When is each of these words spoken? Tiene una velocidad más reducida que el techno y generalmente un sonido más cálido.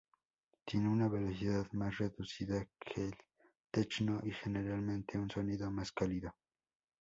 Tiene 0.65 0.89
una 0.89 1.07
velocidad 1.07 1.71
más 1.73 1.99
reducida 1.99 2.67
que 2.79 3.03
el 3.05 3.15
techno 3.69 4.19
y 4.23 4.31
generalmente 4.31 5.19
un 5.19 5.29
sonido 5.29 5.69
más 5.69 5.91
cálido. 5.91 6.33